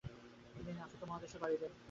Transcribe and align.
তিনি 0.55 0.79
আফ্রিকা 0.85 1.05
মহাদেশে 1.09 1.37
পাড়ি 1.41 1.55
দেন। 1.61 1.71